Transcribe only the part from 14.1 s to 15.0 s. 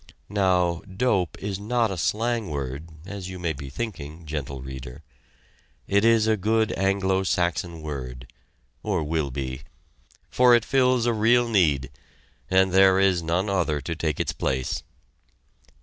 its place.